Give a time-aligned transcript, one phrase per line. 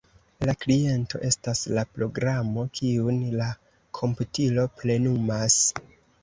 [0.49, 3.51] La kliento estas la programo, kiun la
[3.99, 5.61] komputilo plenumas.